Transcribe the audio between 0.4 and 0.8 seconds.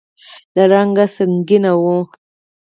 له